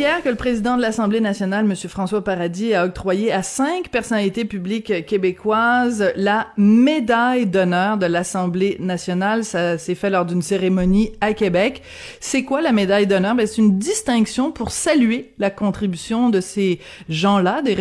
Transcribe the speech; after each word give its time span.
Hier 0.00 0.22
que 0.22 0.30
le 0.30 0.34
président 0.34 0.78
de 0.78 0.80
l'Assemblée 0.80 1.20
nationale, 1.20 1.66
M. 1.66 1.76
François 1.86 2.24
Paradis, 2.24 2.72
a 2.72 2.86
octroyé 2.86 3.32
à 3.32 3.42
cinq 3.42 3.90
personnalités 3.90 4.46
publiques 4.46 5.04
québécoises 5.04 6.10
la 6.16 6.46
médaille 6.56 7.44
d'honneur 7.44 7.98
de 7.98 8.06
l'Assemblée 8.06 8.78
nationale. 8.80 9.44
Ça 9.44 9.76
s'est 9.76 9.94
fait 9.94 10.08
lors 10.08 10.24
d'une 10.24 10.40
cérémonie 10.40 11.12
à 11.20 11.34
Québec. 11.34 11.82
C'est 12.18 12.44
quoi 12.44 12.62
la 12.62 12.72
médaille 12.72 13.06
d'honneur? 13.06 13.34
Ben, 13.34 13.46
c'est 13.46 13.58
une 13.58 13.78
distinction 13.78 14.52
pour 14.52 14.70
saluer 14.70 15.34
la 15.38 15.50
contribution 15.50 16.30
de 16.30 16.40
ces 16.40 16.80
gens-là, 17.10 17.60
des, 17.60 17.76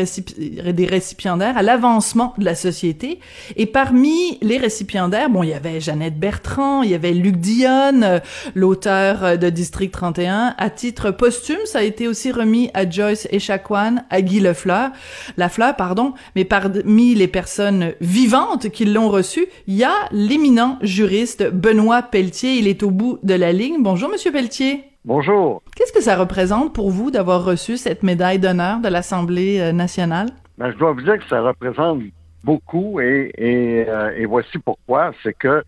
des 0.74 0.86
récipiendaires, 0.86 1.58
à 1.58 1.62
l'avancement 1.62 2.34
de 2.38 2.44
la 2.44 2.56
société. 2.56 3.22
Et 3.56 3.66
parmi 3.66 4.38
les 4.42 4.58
récipiendaires, 4.58 5.30
bon, 5.30 5.44
il 5.44 5.52
y 5.52 5.54
avait 5.54 5.80
Jeannette 5.80 6.20
Bertrand, 6.20 6.82
il 6.84 6.90
y 6.90 6.96
avait 6.96 7.14
Luc 7.14 7.38
Dionne, 7.38 8.20
l'auteur 8.56 9.38
de 9.38 9.50
District 9.50 9.94
31. 9.94 10.56
À 10.58 10.70
titre 10.70 11.12
posthume, 11.12 11.56
ça 11.64 11.80
a 11.80 11.84
été 11.84 12.09
aussi 12.10 12.32
remis 12.32 12.70
à 12.74 12.90
Joyce 12.90 13.28
Echaquan, 13.32 13.98
à 14.10 14.22
Guy 14.22 14.40
Lefleur, 14.40 14.90
Lafleur, 15.38 15.76
pardon, 15.76 16.14
mais 16.36 16.44
parmi 16.44 17.16
les 17.16 17.28
personnes 17.28 17.94
vivantes 18.02 18.70
qui 18.70 18.86
l'ont 18.86 19.10
reçu, 19.10 19.46
il 19.68 19.76
y 19.76 19.84
a 19.84 19.94
l'éminent 20.12 20.78
juriste 20.82 21.50
Benoît 21.52 22.02
Pelletier. 22.02 22.56
Il 22.56 22.68
est 22.68 22.84
au 22.84 22.92
bout 22.92 23.20
de 23.24 23.34
la 23.34 23.54
ligne. 23.54 23.82
Bonjour, 23.82 24.10
Monsieur 24.10 24.32
Pelletier. 24.32 24.84
Bonjour. 25.06 25.62
Qu'est-ce 25.76 25.94
que 25.94 26.02
ça 26.02 26.18
représente 26.18 26.74
pour 26.74 26.90
vous 26.90 27.10
d'avoir 27.10 27.46
reçu 27.46 27.78
cette 27.78 28.04
médaille 28.04 28.40
d'honneur 28.40 28.80
de 28.80 28.90
l'Assemblée 28.90 29.60
euh, 29.60 29.72
nationale? 29.72 30.28
Ben, 30.58 30.72
je 30.72 30.78
dois 30.78 30.92
vous 30.92 31.02
dire 31.02 31.18
que 31.18 31.28
ça 31.30 31.42
représente 31.42 32.02
beaucoup 32.44 33.00
et, 33.00 33.32
et, 33.38 33.86
euh, 33.88 34.12
et 34.18 34.26
voici 34.26 34.58
pourquoi. 34.58 35.12
C'est 35.24 35.34
que 35.34 35.64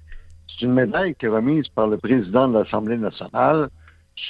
c'est 0.48 0.66
une 0.66 0.73
médaille 0.73 1.15
qui 1.15 1.27
est 1.27 1.30
remise 1.30 1.68
par 1.70 1.87
le 1.87 1.98
président 1.98 2.48
de 2.49 2.60
l'Assemblée 2.60 2.98
nationale 2.98 3.70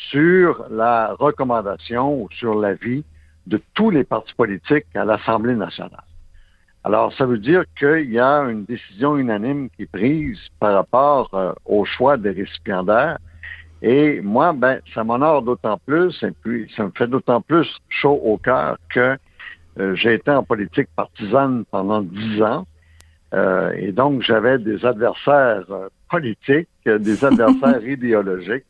sur 0.10 0.66
la 0.70 1.14
recommandation 1.20 2.22
ou 2.22 2.30
sur 2.32 2.56
l'avis 2.56 3.04
de 3.48 3.62
tous 3.74 3.90
les 3.90 4.04
partis 4.04 4.34
politiques 4.34 4.86
à 4.96 5.04
l'Assemblée 5.04 5.56
nationale. 5.56 6.04
Alors, 6.84 7.14
ça 7.14 7.26
veut 7.26 7.38
dire 7.38 7.64
qu'il 7.78 8.12
y 8.12 8.20
a 8.20 8.40
une 8.42 8.66
décision 8.66 9.18
unanime 9.18 9.70
qui 9.70 9.84
est 9.84 9.92
prise 9.92 10.40
par 10.60 10.74
rapport 10.74 11.30
euh, 11.34 11.54
au 11.66 11.86
choix 11.86 12.18
des 12.18 12.32
récipiendaires. 12.32 13.20
Et 13.84 14.22
moi, 14.22 14.54
ben, 14.54 14.80
ça 14.94 15.04
m'honore 15.04 15.44
d'autant 15.44 15.80
plus, 15.86 16.24
et 16.24 16.32
puis 16.32 16.72
ça 16.76 16.86
me 16.86 16.92
fait 16.96 17.08
d'autant 17.08 17.42
plus 17.42 17.68
chaud 17.90 18.20
au 18.24 18.38
cœur 18.38 18.78
que 18.90 19.18
euh, 19.80 19.96
j'ai 19.96 20.16
été 20.16 20.32
en 20.32 20.44
politique 20.44 20.90
partisane 20.96 21.66
pendant 21.70 22.02
dix 22.02 22.42
ans. 22.42 22.66
Euh, 23.34 23.72
et 23.78 23.92
donc, 23.92 24.24
j'avais 24.24 24.58
des 24.58 24.84
adversaires 24.86 25.66
politiques, 26.10 26.68
des 26.86 27.26
adversaires 27.32 27.86
idéologiques. 27.88 28.66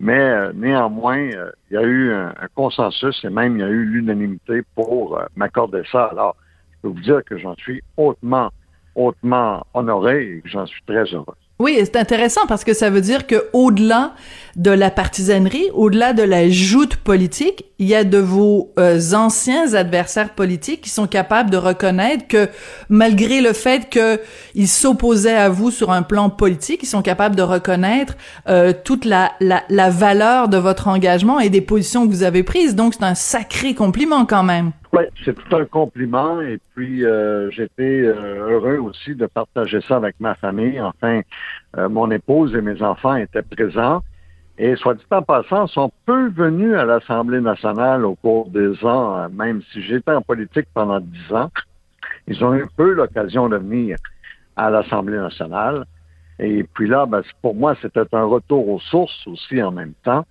Mais 0.00 0.18
euh, 0.18 0.52
néanmoins, 0.54 1.30
euh, 1.32 1.50
il 1.70 1.74
y 1.74 1.76
a 1.76 1.82
eu 1.82 2.12
un, 2.12 2.34
consensus 2.54 3.24
et 3.24 3.30
même 3.30 3.56
il 3.56 3.60
y 3.60 3.64
a 3.64 3.68
eu 3.68 3.84
l'unanimité 3.84 4.62
pour 4.74 5.18
euh, 5.18 5.26
m'accorder 5.36 5.82
ça. 5.90 6.06
Alors, 6.06 6.36
je 6.70 6.76
peux 6.82 6.88
vous 6.88 7.00
dire 7.00 7.22
que 7.24 7.38
j'en 7.38 7.54
suis 7.56 7.82
hautement, 7.96 8.50
hautement 8.94 9.66
honoré 9.74 10.36
et 10.36 10.40
que 10.40 10.48
j'en 10.48 10.66
suis 10.66 10.82
très 10.86 11.04
heureux. 11.04 11.36
Oui, 11.60 11.78
c'est 11.84 11.94
intéressant 11.94 12.46
parce 12.48 12.64
que 12.64 12.74
ça 12.74 12.90
veut 12.90 13.00
dire 13.00 13.28
que 13.28 13.44
au-delà 13.52 14.14
de 14.56 14.72
la 14.72 14.90
partisanerie, 14.90 15.70
au-delà 15.72 16.12
de 16.12 16.24
la 16.24 16.48
joute 16.48 16.96
politique, 16.96 17.66
il 17.78 17.86
y 17.86 17.94
a 17.94 18.02
de 18.02 18.18
vos 18.18 18.72
euh, 18.76 19.00
anciens 19.12 19.72
adversaires 19.74 20.34
politiques 20.34 20.80
qui 20.80 20.90
sont 20.90 21.06
capables 21.06 21.50
de 21.50 21.56
reconnaître 21.56 22.26
que 22.26 22.48
malgré 22.88 23.40
le 23.40 23.52
fait 23.52 23.88
qu'ils 23.88 24.68
s'opposaient 24.68 25.36
à 25.36 25.48
vous 25.48 25.70
sur 25.70 25.92
un 25.92 26.02
plan 26.02 26.28
politique, 26.28 26.80
ils 26.82 26.88
sont 26.88 27.02
capables 27.02 27.36
de 27.36 27.42
reconnaître 27.42 28.16
euh, 28.48 28.72
toute 28.84 29.04
la, 29.04 29.32
la, 29.38 29.62
la 29.68 29.90
valeur 29.90 30.48
de 30.48 30.56
votre 30.56 30.88
engagement 30.88 31.38
et 31.38 31.50
des 31.50 31.60
positions 31.60 32.04
que 32.04 32.12
vous 32.12 32.24
avez 32.24 32.42
prises. 32.42 32.74
Donc 32.74 32.94
c'est 32.94 33.04
un 33.04 33.14
sacré 33.14 33.74
compliment 33.74 34.26
quand 34.26 34.42
même. 34.42 34.72
Oui, 34.96 35.02
c'est 35.24 35.34
tout 35.34 35.56
un 35.56 35.64
compliment 35.64 36.40
et 36.40 36.60
puis 36.72 37.04
euh, 37.04 37.50
j'étais 37.50 38.02
euh, 38.04 38.48
heureux 38.48 38.76
aussi 38.76 39.16
de 39.16 39.26
partager 39.26 39.80
ça 39.80 39.96
avec 39.96 40.20
ma 40.20 40.36
famille. 40.36 40.80
Enfin, 40.80 41.22
euh, 41.76 41.88
mon 41.88 42.12
épouse 42.12 42.54
et 42.54 42.60
mes 42.60 42.80
enfants 42.80 43.16
étaient 43.16 43.42
présents. 43.42 44.04
Et 44.56 44.76
soit 44.76 44.94
dit 44.94 45.04
en 45.10 45.22
passant, 45.22 45.66
sont 45.66 45.90
peu 46.06 46.28
venus 46.28 46.76
à 46.76 46.84
l'Assemblée 46.84 47.40
nationale 47.40 48.04
au 48.04 48.14
cours 48.14 48.48
des 48.50 48.84
ans, 48.84 49.28
même 49.30 49.62
si 49.72 49.82
j'étais 49.82 50.12
en 50.12 50.22
politique 50.22 50.68
pendant 50.72 51.00
dix 51.00 51.32
ans. 51.32 51.50
Ils 52.28 52.44
ont 52.44 52.54
eu 52.54 52.64
peu 52.76 52.92
l'occasion 52.92 53.48
de 53.48 53.56
venir 53.56 53.96
à 54.54 54.70
l'Assemblée 54.70 55.18
nationale. 55.18 55.86
Et 56.38 56.62
puis 56.62 56.86
là, 56.86 57.04
ben, 57.06 57.22
pour 57.42 57.56
moi, 57.56 57.74
c'était 57.82 58.04
un 58.12 58.24
retour 58.26 58.68
aux 58.68 58.78
sources 58.78 59.26
aussi 59.26 59.60
en 59.60 59.72
même 59.72 59.94
temps. 60.04 60.24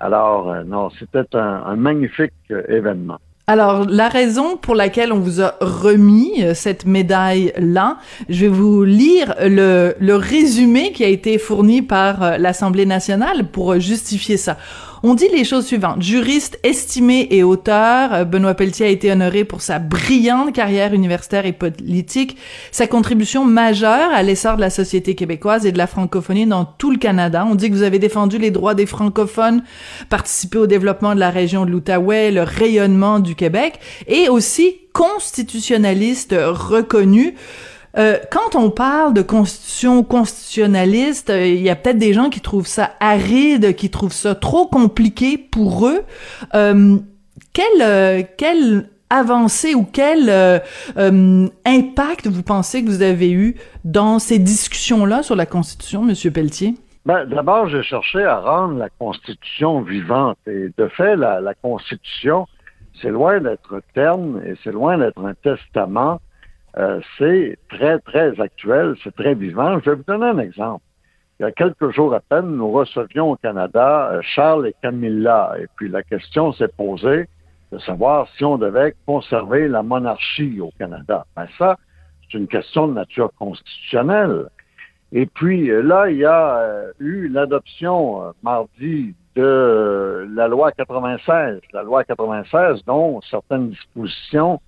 Alors, 0.00 0.54
non, 0.66 0.90
c'était 0.90 1.34
un 1.34 1.76
magnifique 1.76 2.34
événement. 2.68 3.18
Alors, 3.48 3.86
la 3.88 4.08
raison 4.08 4.56
pour 4.56 4.76
laquelle 4.76 5.12
on 5.12 5.18
vous 5.18 5.40
a 5.40 5.56
remis 5.60 6.30
euh, 6.44 6.54
cette 6.54 6.86
médaille-là, 6.86 7.98
je 8.28 8.42
vais 8.42 8.48
vous 8.48 8.84
lire 8.84 9.34
le, 9.40 9.96
le 9.98 10.14
résumé 10.14 10.92
qui 10.92 11.02
a 11.02 11.08
été 11.08 11.38
fourni 11.38 11.82
par 11.82 12.22
euh, 12.22 12.38
l'Assemblée 12.38 12.86
nationale 12.86 13.48
pour 13.50 13.80
justifier 13.80 14.36
ça. 14.36 14.58
On 15.04 15.14
dit 15.14 15.26
les 15.34 15.42
choses 15.42 15.66
suivantes. 15.66 16.00
Juriste 16.00 16.60
estimé 16.62 17.26
et 17.32 17.42
auteur, 17.42 18.14
euh, 18.14 18.24
Benoît 18.24 18.54
Pelletier 18.54 18.86
a 18.86 18.88
été 18.88 19.10
honoré 19.10 19.42
pour 19.42 19.60
sa 19.60 19.80
brillante 19.80 20.52
carrière 20.52 20.94
universitaire 20.94 21.44
et 21.44 21.52
politique, 21.52 22.36
sa 22.70 22.86
contribution 22.86 23.44
majeure 23.44 24.12
à 24.14 24.22
l'essor 24.22 24.54
de 24.54 24.60
la 24.60 24.70
société 24.70 25.16
québécoise 25.16 25.66
et 25.66 25.72
de 25.72 25.78
la 25.78 25.88
francophonie 25.88 26.46
dans 26.46 26.64
tout 26.64 26.92
le 26.92 26.98
Canada. 26.98 27.44
On 27.50 27.56
dit 27.56 27.68
que 27.68 27.74
vous 27.74 27.82
avez 27.82 27.98
défendu 27.98 28.38
les 28.38 28.52
droits 28.52 28.76
des 28.76 28.86
francophones, 28.86 29.64
participé 30.08 30.58
au 30.58 30.68
développement 30.68 31.16
de 31.16 31.20
la 31.20 31.30
région 31.30 31.66
de 31.66 31.72
l'Outaouais, 31.72 32.30
le 32.30 32.44
rayonnement 32.44 33.18
du 33.18 33.31
Québec 33.34 33.80
et 34.06 34.28
aussi 34.28 34.78
constitutionnaliste 34.92 36.34
reconnu. 36.38 37.34
Euh, 37.98 38.16
quand 38.30 38.56
on 38.56 38.70
parle 38.70 39.12
de 39.12 39.22
constitution 39.22 40.02
constitutionnaliste, 40.02 41.30
euh, 41.30 41.46
il 41.46 41.60
y 41.60 41.68
a 41.68 41.76
peut-être 41.76 41.98
des 41.98 42.14
gens 42.14 42.30
qui 42.30 42.40
trouvent 42.40 42.66
ça 42.66 42.92
aride, 43.00 43.74
qui 43.74 43.90
trouvent 43.90 44.12
ça 44.12 44.34
trop 44.34 44.66
compliqué 44.66 45.36
pour 45.36 45.86
eux. 45.86 46.02
Euh, 46.54 46.96
quelle, 47.52 48.26
quelle 48.38 48.88
avancée 49.10 49.74
ou 49.74 49.84
quel 49.84 50.30
impact 50.96 52.28
vous 52.28 52.42
pensez 52.42 52.82
que 52.82 52.88
vous 52.88 53.02
avez 53.02 53.30
eu 53.30 53.56
dans 53.84 54.18
ces 54.18 54.38
discussions-là 54.38 55.22
sur 55.22 55.36
la 55.36 55.44
Constitution, 55.44 56.02
Monsieur 56.02 56.30
Pelletier? 56.30 56.74
Ben, 57.04 57.26
D'abord, 57.26 57.68
j'ai 57.68 57.82
cherché 57.82 58.24
à 58.24 58.40
rendre 58.40 58.78
la 58.78 58.88
Constitution 58.88 59.82
vivante. 59.82 60.38
Et 60.46 60.70
de 60.78 60.88
fait, 60.88 61.16
la 61.16 61.52
Constitution, 61.60 62.46
c'est 63.00 63.10
loin 63.10 63.40
d'être 63.40 63.80
terne 63.94 64.42
et 64.44 64.54
c'est 64.62 64.72
loin 64.72 64.98
d'être 64.98 65.24
un 65.24 65.34
testament 65.34 66.20
euh, 66.78 67.00
c'est 67.18 67.58
très, 67.68 67.98
très 67.98 68.40
actuel, 68.40 68.96
c'est 69.04 69.14
très 69.14 69.34
vivant. 69.34 69.78
Je 69.80 69.90
vais 69.90 69.96
vous 69.96 70.04
donner 70.04 70.26
un 70.26 70.38
exemple. 70.38 70.84
Il 71.38 71.42
y 71.42 71.46
a 71.46 71.52
quelques 71.52 71.90
jours 71.90 72.14
à 72.14 72.20
peine, 72.20 72.56
nous 72.56 72.70
recevions 72.70 73.32
au 73.32 73.36
Canada 73.36 74.10
euh, 74.12 74.20
Charles 74.22 74.68
et 74.68 74.74
Camilla, 74.80 75.54
et 75.60 75.66
puis 75.76 75.88
la 75.88 76.02
question 76.02 76.52
s'est 76.52 76.68
posée 76.68 77.28
de 77.72 77.78
savoir 77.78 78.28
si 78.36 78.44
on 78.44 78.58
devait 78.58 78.94
conserver 79.06 79.68
la 79.68 79.82
monarchie 79.82 80.60
au 80.60 80.70
Canada. 80.78 81.26
Ben 81.36 81.46
ça, 81.58 81.78
c'est 82.22 82.38
une 82.38 82.48
question 82.48 82.88
de 82.88 82.94
nature 82.94 83.30
constitutionnelle. 83.38 84.48
Et 85.10 85.26
puis 85.26 85.70
euh, 85.70 85.82
là, 85.82 86.10
il 86.10 86.18
y 86.18 86.24
a 86.24 86.84
eu 87.00 87.28
l'adoption 87.28 88.32
mardi 88.42 89.14
de 89.36 90.28
la 90.34 90.48
loi 90.48 90.72
96, 90.72 91.60
la 91.72 91.82
loi 91.82 92.04
96 92.04 92.84
dont 92.86 93.20
certaines 93.22 93.70
dispositions 93.70 94.60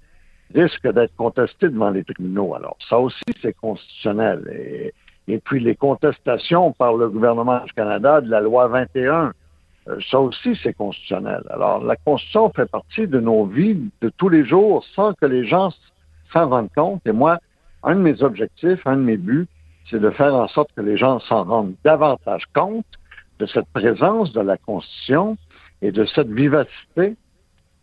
risque 0.55 0.87
d'être 0.93 1.15
contesté 1.17 1.69
devant 1.69 1.91
les 1.91 2.05
tribunaux. 2.05 2.55
Alors, 2.55 2.77
ça 2.89 2.99
aussi, 2.99 3.25
c'est 3.43 3.55
constitutionnel. 3.55 4.43
Et, 4.53 4.95
et, 5.29 5.39
puis, 5.39 5.61
les 5.61 5.75
contestations 5.75 6.73
par 6.73 6.95
le 6.95 7.09
gouvernement 7.09 7.61
du 7.65 7.73
Canada 7.73 8.21
de 8.21 8.31
la 8.31 8.41
loi 8.41 8.69
21, 8.69 9.33
euh, 9.89 9.99
ça 10.11 10.21
aussi, 10.21 10.59
c'est 10.63 10.75
constitutionnel. 10.75 11.43
Alors, 11.51 11.83
la 11.83 11.97
Constitution 11.97 12.51
fait 12.51 12.71
partie 12.71 13.07
de 13.07 13.21
nos 13.21 13.47
vies 13.47 13.91
de 14.01 14.11
tous 14.17 14.29
les 14.29 14.45
jours 14.45 14.85
sans 14.95 15.13
que 15.15 15.27
les 15.27 15.47
gens 15.47 15.71
s'en 16.33 16.49
rendent 16.49 16.73
compte. 16.75 17.03
Et 17.07 17.13
moi, 17.13 17.39
un 17.83 17.97
de 17.97 18.01
mes 18.01 18.23
objectifs, 18.23 18.87
un 18.87 18.97
de 18.97 19.03
mes 19.03 19.17
buts, 19.17 19.49
c'est 19.91 20.01
de 20.01 20.11
faire 20.11 20.35
en 20.35 20.49
sorte 20.49 20.71
que 20.75 20.81
les 20.81 20.97
gens 20.97 21.21
s'en 21.21 21.45
rendent 21.45 21.75
davantage 21.85 22.45
compte 22.55 22.87
de 23.39 23.47
cette 23.47 23.67
présence 23.73 24.33
de 24.33 24.41
la 24.41 24.57
Constitution 24.57 25.37
et 25.83 25.93
de 25.93 26.05
cette 26.07 26.29
vivacité 26.29 27.17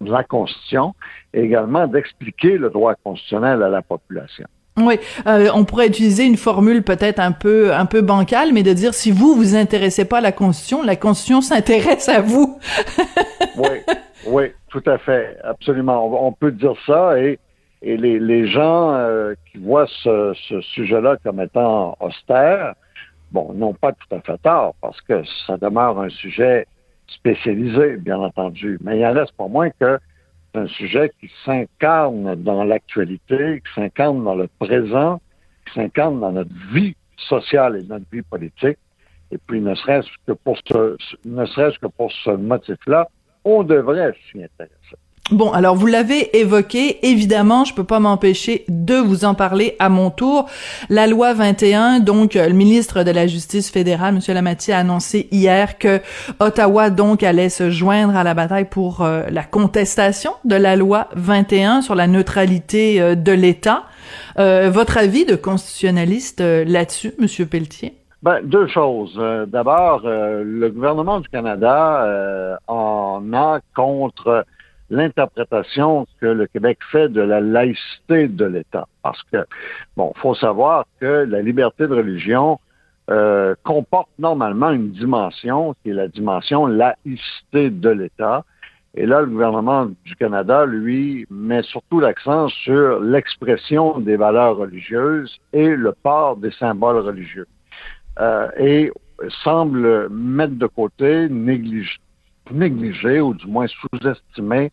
de 0.01 0.11
la 0.11 0.23
Constitution 0.23 0.93
et 1.33 1.41
également 1.41 1.87
d'expliquer 1.87 2.57
le 2.57 2.69
droit 2.69 2.95
constitutionnel 3.03 3.61
à 3.63 3.69
la 3.69 3.81
population. 3.81 4.47
Oui, 4.77 4.95
euh, 5.27 5.49
on 5.53 5.65
pourrait 5.65 5.87
utiliser 5.87 6.23
une 6.23 6.37
formule 6.37 6.81
peut-être 6.81 7.19
un 7.19 7.33
peu 7.33 7.73
un 7.73 7.85
peu 7.85 8.01
bancale, 8.01 8.53
mais 8.53 8.63
de 8.63 8.71
dire 8.71 8.93
si 8.93 9.11
vous 9.11 9.35
vous 9.35 9.55
intéressez 9.55 10.05
pas 10.05 10.19
à 10.19 10.21
la 10.21 10.31
Constitution, 10.31 10.81
la 10.81 10.95
Constitution 10.95 11.41
s'intéresse 11.55 12.07
à 12.07 12.21
vous. 12.21 12.57
oui, 13.57 13.79
oui, 14.27 14.43
tout 14.69 14.83
à 14.85 14.97
fait, 14.97 15.37
absolument. 15.43 16.25
On, 16.25 16.31
peut 16.31 16.51
dire 16.51 16.73
ça 16.85 17.19
et 17.19 17.37
Et 17.81 17.97
les, 17.97 18.47
gens 18.47 18.93
euh, 18.93 19.33
qui 19.51 19.57
voient 19.57 19.87
ce, 20.03 20.33
sujet-là 20.73 21.17
comme 21.23 21.41
étant 21.41 21.97
austère, 21.99 22.75
bon, 23.31 23.53
n'ont 23.53 23.73
pas 23.73 23.93
tout 23.93 24.15
à 24.15 24.21
fait 24.21 24.37
tort, 24.39 24.75
parce 24.81 24.99
que 25.01 25.23
ça 25.47 25.57
demeure 25.57 25.99
un 25.99 26.09
sujet 26.09 26.67
spécialisé, 27.07 27.97
bien 27.97 28.19
entendu. 28.19 28.77
Mais 28.81 28.99
il 28.99 29.05
en 29.05 29.13
reste 29.13 29.33
pas 29.33 29.47
moins 29.47 29.69
que 29.69 29.99
c'est 30.53 30.59
un 30.59 30.67
sujet 30.67 31.11
qui 31.19 31.31
s'incarne 31.45 32.35
dans 32.35 32.63
l'actualité, 32.63 33.61
qui 33.65 33.73
s'incarne 33.73 34.23
dans 34.23 34.35
le 34.35 34.47
présent, 34.59 35.21
qui 35.65 35.73
s'incarne 35.73 36.19
dans 36.19 36.31
notre 36.31 36.53
vie 36.73 36.95
sociale 37.17 37.77
et 37.77 37.83
notre 37.83 38.05
vie 38.11 38.21
politique. 38.21 38.77
Et 39.31 39.37
puis, 39.37 39.61
ne 39.61 39.73
serait-ce 39.75 40.09
que 40.27 40.33
pour 40.33 40.57
ce, 40.65 40.97
ne 41.25 41.45
serait-ce 41.45 41.79
que 41.79 41.87
pour 41.87 42.11
ce 42.11 42.31
motif-là, 42.31 43.07
on 43.45 43.63
devrait 43.63 44.13
s'y 44.29 44.43
intéresser. 44.43 44.97
Bon, 45.29 45.51
alors 45.51 45.75
vous 45.75 45.87
l'avez 45.87 46.35
évoqué, 46.37 47.07
évidemment, 47.07 47.63
je 47.63 47.73
peux 47.73 47.85
pas 47.85 47.99
m'empêcher 47.99 48.65
de 48.67 48.95
vous 48.95 49.23
en 49.23 49.33
parler 49.33 49.77
à 49.79 49.87
mon 49.87 50.09
tour. 50.09 50.49
La 50.89 51.07
loi 51.07 51.33
21, 51.33 51.99
donc 51.99 52.33
le 52.33 52.51
ministre 52.51 53.03
de 53.03 53.11
la 53.11 53.27
Justice 53.27 53.71
fédérale, 53.71 54.15
M. 54.15 54.33
Lamati, 54.33 54.73
a 54.73 54.79
annoncé 54.79 55.29
hier 55.31 55.77
que 55.77 56.01
Ottawa 56.41 56.89
donc 56.89 57.23
allait 57.23 57.47
se 57.47 57.69
joindre 57.69 58.17
à 58.17 58.25
la 58.25 58.33
bataille 58.33 58.65
pour 58.65 59.03
euh, 59.03 59.23
la 59.29 59.43
contestation 59.43 60.33
de 60.43 60.55
la 60.55 60.75
loi 60.75 61.07
21 61.15 61.81
sur 61.81 61.95
la 61.95 62.07
neutralité 62.07 62.99
euh, 62.99 63.15
de 63.15 63.31
l'État. 63.31 63.83
Euh, 64.37 64.69
votre 64.69 64.97
avis 64.97 65.23
de 65.23 65.35
constitutionnaliste 65.35 66.41
là-dessus, 66.41 67.13
M. 67.19 67.47
Pelletier? 67.47 67.93
Ben, 68.21 68.41
deux 68.43 68.67
choses. 68.67 69.19
D'abord, 69.47 70.01
le 70.03 70.69
gouvernement 70.69 71.21
du 71.21 71.29
Canada 71.29 72.57
en 72.67 73.21
a 73.33 73.59
contre 73.75 74.45
l'interprétation 74.91 76.05
que 76.19 76.27
le 76.27 76.45
Québec 76.45 76.77
fait 76.91 77.09
de 77.09 77.21
la 77.21 77.39
laïcité 77.39 78.27
de 78.27 78.45
l'État. 78.45 78.87
Parce 79.01 79.23
que, 79.31 79.45
bon, 79.95 80.11
faut 80.17 80.35
savoir 80.35 80.85
que 80.99 81.25
la 81.27 81.41
liberté 81.41 81.87
de 81.87 81.95
religion 81.95 82.59
euh, 83.09 83.55
comporte 83.63 84.09
normalement 84.19 84.69
une 84.69 84.91
dimension 84.91 85.73
qui 85.81 85.89
est 85.89 85.93
la 85.93 86.09
dimension 86.09 86.67
laïcité 86.67 87.69
de 87.69 87.89
l'État. 87.89 88.43
Et 88.93 89.05
là, 89.05 89.21
le 89.21 89.27
gouvernement 89.27 89.87
du 90.03 90.15
Canada, 90.17 90.65
lui, 90.65 91.25
met 91.29 91.63
surtout 91.63 92.01
l'accent 92.01 92.49
sur 92.49 92.99
l'expression 92.99 93.99
des 93.99 94.17
valeurs 94.17 94.57
religieuses 94.57 95.39
et 95.53 95.69
le 95.69 95.93
port 95.93 96.35
des 96.35 96.51
symboles 96.51 96.97
religieux. 96.97 97.47
Euh, 98.19 98.49
et 98.57 98.91
semble 99.43 100.09
mettre 100.09 100.55
de 100.55 100.67
côté, 100.67 101.29
négliger, 101.29 101.97
négliger 102.51 103.19
ou 103.21 103.33
du 103.33 103.47
moins 103.47 103.67
sous-estimer 103.67 104.71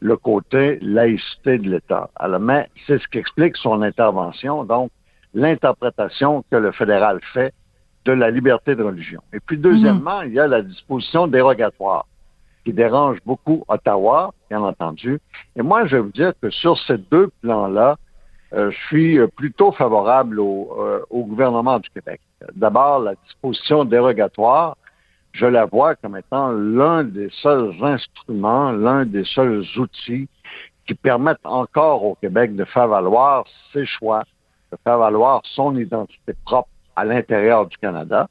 le 0.00 0.16
côté 0.16 0.78
laïcité 0.82 1.58
de 1.58 1.70
l'État. 1.70 2.10
Alors, 2.16 2.40
mais 2.40 2.68
c'est 2.86 2.98
ce 2.98 3.08
qui 3.08 3.18
explique 3.18 3.56
son 3.56 3.82
intervention, 3.82 4.64
donc 4.64 4.90
l'interprétation 5.34 6.44
que 6.50 6.56
le 6.56 6.72
fédéral 6.72 7.20
fait 7.32 7.52
de 8.04 8.12
la 8.12 8.30
liberté 8.30 8.74
de 8.74 8.82
religion. 8.82 9.20
Et 9.32 9.40
puis, 9.40 9.58
deuxièmement, 9.58 10.22
il 10.22 10.32
y 10.32 10.40
a 10.40 10.46
la 10.46 10.62
disposition 10.62 11.26
dérogatoire 11.26 12.06
qui 12.64 12.72
dérange 12.72 13.18
beaucoup 13.24 13.64
Ottawa, 13.68 14.32
bien 14.48 14.62
entendu. 14.62 15.20
Et 15.56 15.62
moi, 15.62 15.86
je 15.86 15.96
vais 15.96 16.02
vous 16.02 16.12
dire 16.12 16.32
que 16.42 16.50
sur 16.50 16.78
ces 16.78 16.98
deux 16.98 17.30
plans-là, 17.42 17.96
euh, 18.52 18.70
je 18.70 18.76
suis 18.86 19.18
plutôt 19.36 19.70
favorable 19.72 20.40
au, 20.40 20.76
euh, 20.78 21.00
au 21.10 21.24
gouvernement 21.24 21.78
du 21.78 21.88
Québec. 21.90 22.20
D'abord, 22.54 23.00
la 23.00 23.14
disposition 23.26 23.84
dérogatoire 23.84 24.76
je 25.32 25.46
la 25.46 25.64
vois 25.64 25.94
comme 25.96 26.16
étant 26.16 26.50
l'un 26.52 27.04
des 27.04 27.30
seuls 27.42 27.74
instruments, 27.82 28.72
l'un 28.72 29.04
des 29.04 29.24
seuls 29.24 29.64
outils 29.76 30.28
qui 30.86 30.94
permettent 30.94 31.44
encore 31.44 32.04
au 32.04 32.14
Québec 32.16 32.56
de 32.56 32.64
faire 32.64 32.88
valoir 32.88 33.44
ses 33.72 33.86
choix, 33.86 34.24
de 34.72 34.78
faire 34.82 34.98
valoir 34.98 35.42
son 35.44 35.76
identité 35.76 36.34
propre 36.44 36.68
à 36.96 37.04
l'intérieur 37.04 37.66
du 37.66 37.76
Canada. 37.78 38.28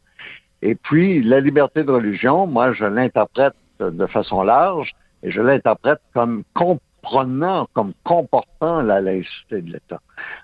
Et 0.62 0.76
puis, 0.76 1.24
la 1.24 1.40
liberté 1.40 1.84
de 1.84 1.92
religion, 1.92 2.48
moi, 2.48 2.74
je 2.74 2.84
l'interprète 2.84 3.54
de 3.80 4.06
façon 4.08 4.44
large 4.44 4.94
et 5.24 5.32
je 5.32 5.42
l'interprète 5.42 6.02
comme 6.14 6.44
comprenant, 6.54 7.68
comme 7.74 7.94
comportant 8.04 8.82
la 8.82 9.00
laïcité 9.00 9.62
de 9.62 9.72
l'État. 9.72 10.02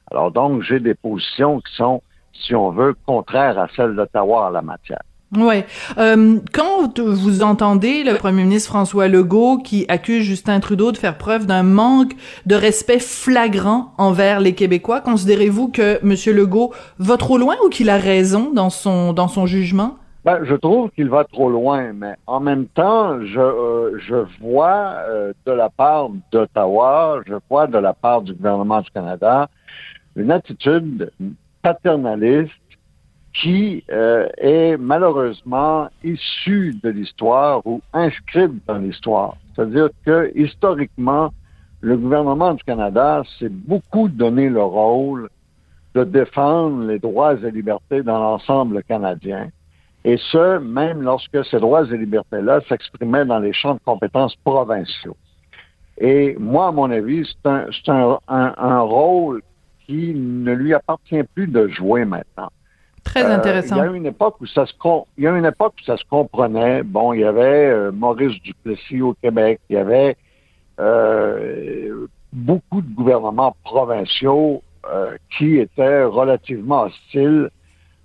Alors 0.10 0.32
donc, 0.32 0.62
j'ai 0.62 0.80
des 0.80 0.96
positions 0.96 1.60
qui 1.60 1.76
sont, 1.76 2.02
si 2.32 2.56
on 2.56 2.72
veut, 2.72 2.96
contraires 3.06 3.60
à 3.60 3.68
celles 3.76 3.96
d'Ottawa 3.96 4.48
en 4.48 4.50
la 4.52 4.62
matière. 4.62 5.04
Ouais. 5.38 5.66
Euh, 5.98 6.40
quand 6.54 7.00
vous 7.00 7.44
entendez 7.44 8.04
le 8.04 8.16
premier 8.16 8.44
ministre 8.44 8.70
François 8.70 9.08
Legault 9.08 9.58
qui 9.58 9.86
accuse 9.88 10.24
Justin 10.24 10.60
Trudeau 10.60 10.92
de 10.92 10.98
faire 10.98 11.18
preuve 11.18 11.46
d'un 11.46 11.64
manque 11.64 12.14
de 12.46 12.56
respect 12.56 13.00
flagrant 13.00 13.94
envers 13.98 14.40
les 14.40 14.54
Québécois, 14.54 15.02
considérez-vous 15.02 15.70
que 15.70 16.00
Monsieur 16.04 16.34
Legault 16.34 16.74
va 17.00 17.18
trop 17.18 17.38
loin 17.38 17.56
ou 17.66 17.70
qu'il 17.70 17.90
a 17.90 17.98
raison 17.98 18.52
dans 18.54 18.70
son 18.70 19.14
dans 19.14 19.28
son 19.28 19.46
jugement? 19.46 19.98
Ben, 20.24 20.44
je 20.44 20.56
trouve 20.56 20.90
qu'il 20.92 21.10
va 21.10 21.24
trop 21.24 21.50
loin, 21.50 21.94
mais 21.94 22.16
en 22.26 22.40
même 22.40 22.66
temps, 22.66 23.24
je, 23.24 23.40
euh, 23.40 24.00
je 24.00 24.16
vois 24.42 24.96
euh, 25.08 25.34
de 25.46 25.52
la 25.52 25.70
part 25.70 26.10
d'Ottawa, 26.32 27.20
je 27.28 27.36
vois 27.48 27.68
de 27.68 27.78
la 27.78 27.94
part 27.94 28.24
du 28.24 28.34
gouvernement 28.34 28.82
du 28.82 28.90
Canada 28.90 29.50
une 30.16 30.32
attitude 30.32 31.12
paternaliste 31.62 32.54
qui 33.42 33.84
euh, 33.92 34.28
est 34.38 34.78
malheureusement 34.78 35.90
issue 36.04 36.74
de 36.82 36.90
l'histoire 36.90 37.66
ou 37.66 37.82
inscrite 37.94 38.66
dans 38.66 38.78
l'histoire. 38.78 39.36
C'est-à-dire 39.54 39.90
que 40.06 40.32
historiquement, 40.36 41.34
le 41.82 41.98
gouvernement 41.98 42.54
du 42.54 42.64
Canada 42.64 43.24
s'est 43.38 43.50
beaucoup 43.50 44.08
donné 44.08 44.50
le 44.50 44.64
rôle 44.64 45.30
de 45.96 46.04
défendre 46.04 46.86
les 46.86 47.00
droits 47.00 47.36
et 47.36 47.52
libertés 47.52 48.04
dans 48.04 48.20
l'ensemble 48.20 48.84
canadien. 48.84 49.50
Et 50.06 50.18
ce, 50.18 50.60
même 50.60 51.02
lorsque 51.02 51.44
ces 51.46 51.60
droits 51.60 51.86
et 51.92 51.98
libertés-là 51.98 52.62
s'exprimaient 52.70 53.26
dans 53.26 53.40
les 53.40 53.54
champs 53.54 53.74
de 53.74 53.80
compétences 53.84 54.36
provinciaux. 54.44 55.18
Et 55.98 56.36
moi, 56.40 56.68
à 56.68 56.72
mon 56.72 56.92
avis, 56.92 57.26
c'est 57.26 57.50
un, 57.50 57.68
un, 57.88 58.20
un, 58.28 58.54
un 58.58 58.80
rôle 58.82 59.42
qui 59.86 60.14
ne 60.16 60.54
lui 60.54 60.74
appartient 60.74 61.24
plus 61.34 61.48
de 61.48 61.68
jouer 61.70 62.06
maintenant. 62.06 62.50
Très 63.06 63.24
euh, 63.24 63.36
intéressant. 63.36 63.78
il 63.78 63.80
y 63.80 63.82
a 63.82 63.96
une 63.96 64.06
époque 64.06 64.36
où 64.42 64.46
ça 64.48 64.66
se 64.66 64.74
il 65.18 65.24
y 65.24 65.28
a 65.28 65.32
une 65.32 65.46
époque 65.46 65.76
où 65.80 65.86
ça 65.86 65.96
se 65.96 66.04
comprenait. 66.10 66.84
Bon, 66.84 67.14
il 67.14 67.22
y 67.22 67.24
avait 67.24 67.70
euh, 67.70 67.92
Maurice 67.92 68.42
Duplessis 68.42 69.02
au 69.02 69.14
Québec, 69.14 69.62
il 69.70 69.78
y 69.78 69.80
avait 69.80 70.18
euh, 70.80 72.08
beaucoup 72.34 72.82
de 72.82 72.94
gouvernements 72.94 73.56
provinciaux 73.64 74.62
qui 75.36 75.58
étaient 75.58 76.04
relativement 76.04 76.84
hostiles 76.84 77.50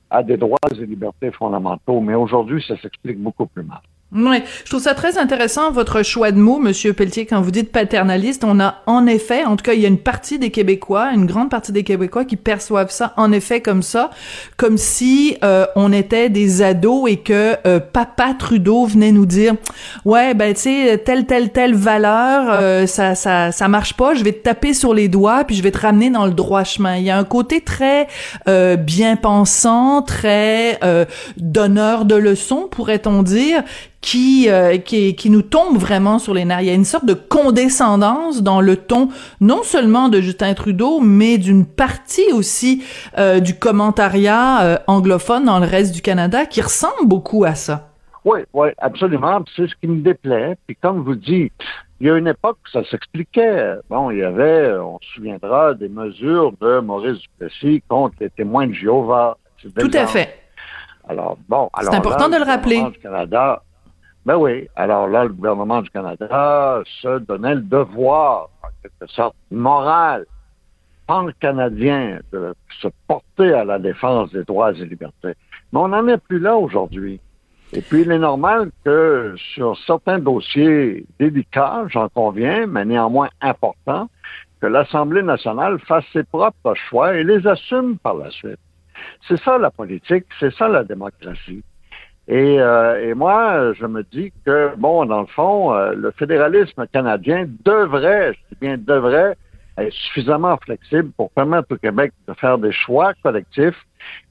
à 0.09 0.23
des 0.23 0.39
droits 0.39 0.59
et 0.73 0.87
libertés 0.87 1.31
fondamentaux. 1.31 2.01
Mais 2.01 2.15
aujourd'hui, 2.15 2.65
ça 2.67 2.75
s'explique 2.81 3.19
beaucoup 3.19 3.45
plus 3.45 3.63
mal. 3.63 3.83
Oui, 4.13 4.43
je 4.65 4.71
trouve 4.71 4.83
ça 4.83 4.95
très 4.95 5.19
intéressant 5.19 5.71
votre 5.71 6.03
choix 6.03 6.33
de 6.33 6.39
mots, 6.39 6.59
Monsieur 6.59 6.93
Pelletier, 6.93 7.27
quand 7.27 7.41
vous 7.43 7.53
dites 7.53 7.71
paternaliste. 7.71 8.43
On 8.43 8.59
a 8.59 8.83
en 8.87 9.07
effet, 9.07 9.45
en 9.45 9.55
tout 9.55 9.63
cas, 9.63 9.75
il 9.75 9.81
y 9.81 9.85
a 9.85 9.89
une 9.89 9.99
partie 9.99 10.41
des 10.41 10.51
Québécois, 10.51 11.13
une 11.15 11.27
grande 11.27 11.49
partie 11.49 11.71
des 11.71 11.85
Québécois 11.85 12.25
qui 12.25 12.35
perçoivent 12.35 12.91
ça 12.91 13.15
en 13.17 13.31
effet 13.31 13.61
comme 13.61 13.83
ça, 13.83 14.11
comme 14.57 14.79
si 14.79 15.37
euh, 15.45 15.65
on 15.77 15.93
était 15.93 16.29
des 16.29 16.61
ados 16.61 17.09
et 17.09 17.19
que 17.19 17.55
euh, 17.69 17.79
Papa 17.79 18.35
Trudeau 18.37 18.85
venait 18.85 19.13
nous 19.13 19.27
dire, 19.27 19.55
ouais, 20.05 20.35
ben 20.35 20.55
tu 20.55 20.63
sais, 20.63 20.99
telle 21.05 21.27
telle 21.27 21.51
telle 21.53 21.77
valeur, 21.77 22.49
euh, 22.51 22.87
ça 22.89 23.15
ça 23.15 23.53
ça 23.53 23.69
marche 23.69 23.95
pas. 23.95 24.15
Je 24.15 24.25
vais 24.25 24.33
te 24.33 24.43
taper 24.43 24.75
sur 24.75 24.93
les 24.93 25.07
doigts 25.07 25.45
puis 25.45 25.55
je 25.55 25.63
vais 25.63 25.71
te 25.71 25.79
ramener 25.79 26.11
dans 26.11 26.27
le 26.27 26.33
droit 26.33 26.65
chemin. 26.65 26.97
Il 26.97 27.05
y 27.05 27.11
a 27.11 27.17
un 27.17 27.23
côté 27.23 27.61
très 27.61 28.09
bien 28.77 29.15
pensant, 29.15 30.03
très 30.03 30.81
donneur 31.37 32.07
de 32.07 32.17
leçons, 32.17 32.67
pourrait-on 32.69 33.23
dire 33.23 33.63
qui, 34.01 34.49
euh, 34.49 34.79
qui, 34.79 35.15
qui 35.15 35.31
nous 35.31 35.43
tombe 35.43 35.77
vraiment 35.77 36.19
sur 36.19 36.35
les 36.35 36.45
nerfs. 36.45 36.63
Il 36.63 36.67
y 36.67 36.71
a 36.71 36.75
une 36.75 36.85
sorte 36.85 37.05
de 37.05 37.15
condescendance 37.15 38.43
dans 38.43 38.61
le 38.61 38.77
ton, 38.77 39.09
non 39.41 39.63
seulement 39.63 40.09
de 40.09 40.21
Justin 40.21 40.55
Trudeau, 40.55 41.01
mais 41.01 41.39
d'une 41.39 41.67
partie 41.67 42.33
aussi 42.33 42.83
euh, 43.19 43.41
du 43.41 43.59
commentariat 43.59 44.63
euh, 44.63 44.79
anglophone 44.87 45.45
dans 45.45 45.59
le 45.59 45.67
reste 45.67 45.95
du 45.95 46.03
Canada 46.03 46.47
qui 46.47 46.61
ressemble 46.61 47.07
beaucoup 47.07 47.45
à 47.45 47.55
ça. 47.55 47.89
Oui, 48.25 48.41
oui, 48.53 48.69
absolument. 48.79 49.43
C'est 49.57 49.67
ce 49.67 49.75
qui 49.81 49.87
me 49.87 50.03
déplaît. 50.03 50.57
Puis 50.67 50.77
comme 50.77 51.03
vous 51.03 51.15
dites, 51.15 51.53
il 52.01 52.07
y 52.07 52.11
a 52.11 52.17
une 52.17 52.29
époque 52.29 52.59
où 52.67 52.71
ça 52.71 52.85
s'expliquait. 52.91 53.75
Bon, 53.89 54.11
il 54.11 54.19
y 54.19 54.23
avait, 54.23 54.73
on 54.79 54.99
se 55.01 55.15
souviendra, 55.15 55.75
des 55.75 55.89
mesures 55.89 56.53
de 56.61 56.81
Maurice 56.81 57.19
Duplessis 57.19 57.83
contre 57.89 58.17
les 58.21 58.31
témoins 58.31 58.67
de 58.67 58.73
Jéhovah. 58.73 59.37
Tout 59.63 59.91
à 59.93 60.07
fait. 60.07 60.39
Alors, 61.09 61.37
bon, 61.49 61.69
alors. 61.73 61.93
C'est 61.93 61.99
important 61.99 62.29
de 62.29 62.37
le 62.37 62.45
rappeler. 62.45 62.83
Canada, 63.03 63.63
ben 64.31 64.37
oui. 64.37 64.69
Alors 64.77 65.09
là, 65.09 65.25
le 65.25 65.31
gouvernement 65.31 65.83
du 65.83 65.91
Canada 65.91 66.83
se 67.03 67.19
donnait 67.19 67.57
le 67.57 67.63
devoir, 67.63 68.49
en 68.63 68.69
quelque 68.81 69.13
sorte, 69.13 69.35
moral, 69.51 70.25
pan-canadien, 71.09 72.21
de 72.33 72.55
se 72.81 72.87
porter 73.09 73.53
à 73.53 73.65
la 73.65 73.81
défense 73.81 74.31
des 74.31 74.45
droits 74.45 74.73
et 74.73 74.87
libertés. 74.87 75.35
Mais 75.73 75.81
on 75.81 75.89
n'en 75.89 76.07
est 76.07 76.19
plus 76.19 76.39
là 76.39 76.55
aujourd'hui. 76.57 77.19
Et 77.73 77.81
puis, 77.81 78.03
il 78.03 78.13
est 78.13 78.21
normal 78.21 78.71
que 78.85 79.35
sur 79.55 79.77
certains 79.79 80.21
dossiers 80.21 81.05
délicats, 81.19 81.87
j'en 81.89 82.09
conviens, 82.09 82.67
mais 82.69 82.85
néanmoins 82.85 83.31
importants, 83.41 84.09
que 84.61 84.67
l'Assemblée 84.69 85.25
nationale 85.25 85.81
fasse 85.81 86.05
ses 86.13 86.23
propres 86.23 86.75
choix 86.89 87.17
et 87.17 87.25
les 87.25 87.49
assume 87.49 87.99
par 87.99 88.15
la 88.15 88.31
suite. 88.31 88.61
C'est 89.27 89.41
ça 89.41 89.59
la 89.59 89.73
politique, 89.73 90.27
c'est 90.39 90.55
ça 90.55 90.69
la 90.69 90.85
démocratie. 90.85 91.65
Et, 92.31 92.61
euh, 92.61 93.11
et, 93.11 93.15
moi, 93.15 93.73
je 93.75 93.85
me 93.87 94.05
dis 94.05 94.33
que, 94.47 94.71
bon, 94.77 95.05
dans 95.05 95.23
le 95.23 95.27
fond, 95.27 95.75
euh, 95.75 95.95
le 95.97 96.13
fédéralisme 96.13 96.87
canadien 96.93 97.47
devrait, 97.65 98.35
je 98.35 98.39
dis 98.51 98.59
bien 98.61 98.79
devrait, 98.79 99.37
être 99.77 99.93
suffisamment 99.93 100.57
flexible 100.59 101.11
pour 101.17 101.31
permettre 101.31 101.73
au 101.73 101.77
Québec 101.77 102.13
de 102.29 102.35
faire 102.35 102.59
des 102.59 102.71
choix 102.71 103.15
collectifs 103.25 103.85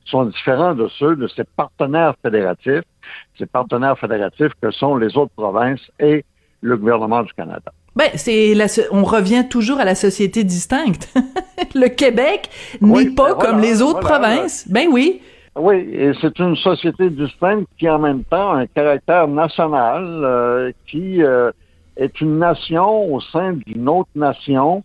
qui 0.06 0.12
sont 0.12 0.26
différents 0.26 0.76
de 0.76 0.88
ceux 0.98 1.18
de 1.18 1.28
ses 1.28 1.44
partenaires 1.44 2.14
fédératifs, 2.24 2.84
ses 3.38 3.46
partenaires 3.46 4.00
fédératifs 4.00 4.54
que 4.62 4.72
sont 4.72 4.96
les 4.96 5.18
autres 5.18 5.34
provinces 5.36 5.82
et 6.00 6.24
le 6.62 6.78
gouvernement 6.78 7.24
du 7.24 7.34
Canada. 7.34 7.74
Ben, 7.98 8.12
c'est 8.16 8.54
la, 8.54 8.68
on 8.92 9.04
revient 9.04 9.50
toujours 9.50 9.82
à 9.82 9.84
la 9.84 9.96
société 9.96 10.46
distincte. 10.46 11.14
le 11.76 11.90
Québec 11.90 12.50
n'est 12.80 13.10
pas 13.10 13.34
ben 13.34 13.40
comme 13.40 13.60
les 13.60 13.82
autres 13.82 14.00
provinces. 14.00 14.66
Ben 14.70 14.88
oui. 14.90 15.22
Oui, 15.56 15.78
et 15.92 16.12
c'est 16.22 16.38
une 16.40 16.56
société 16.56 17.10
distincte 17.10 17.68
qui 17.78 17.90
en 17.90 18.00
même 18.00 18.24
temps 18.24 18.54
a 18.54 18.60
un 18.60 18.68
caractère 18.68 19.28
national, 19.28 20.06
euh, 20.06 20.72
qui 20.88 21.24
euh, 21.24 21.52
est 21.98 22.22
une 22.22 22.38
nation 22.40 23.14
au 23.14 23.20
sein 23.20 23.54
d'une 23.54 23.90
autre 23.90 24.10
nation, 24.16 24.84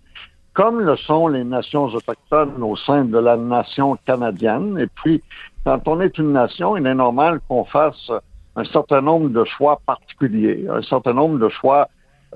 comme 0.53 0.81
le 0.81 0.97
sont 0.97 1.29
les 1.29 1.45
nations 1.45 1.85
autochtones 1.85 2.63
au 2.63 2.77
sein 2.77 3.05
de 3.05 3.19
la 3.19 3.37
nation 3.37 3.99
canadienne. 4.07 4.79
Et 4.79 4.87
puis, 4.87 5.23
quand 5.65 5.87
on 5.87 6.01
est 6.01 6.17
une 6.19 6.33
nation, 6.33 6.77
il 6.77 6.87
est 6.87 6.95
normal 6.95 7.41
qu'on 7.49 7.65
fasse 7.65 8.11
un 8.57 8.65
certain 8.65 9.01
nombre 9.01 9.29
de 9.29 9.45
choix 9.45 9.81
particuliers, 9.85 10.67
un 10.71 10.83
certain 10.83 11.13
nombre 11.13 11.39
de 11.39 11.49
choix 11.49 11.89